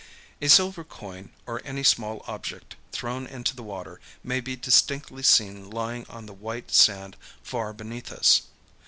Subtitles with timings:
[0.41, 5.69] A silver coin or any small object thrown into the water may be distinctly seen
[5.69, 8.41] lying on the white sand far beneath us.